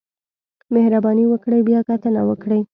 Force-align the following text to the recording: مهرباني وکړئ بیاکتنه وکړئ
مهرباني 0.73 1.25
وکړئ 1.27 1.61
بیاکتنه 1.67 2.21
وکړئ 2.29 2.61